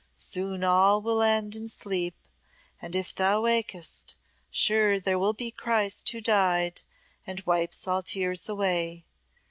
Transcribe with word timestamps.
Soon 0.15 0.63
all 0.63 0.99
will 0.99 1.21
end 1.21 1.55
in 1.55 1.67
sleep, 1.69 2.15
and 2.81 2.95
if 2.95 3.13
thou 3.13 3.41
wakest, 3.43 4.15
sure 4.49 4.99
there 4.99 5.19
will 5.19 5.33
be 5.33 5.51
Christ 5.51 6.09
who 6.09 6.19
died, 6.21 6.81
and 7.27 7.45
wipes 7.45 7.87
all 7.87 8.01
tears 8.01 8.49
away. 8.49 9.05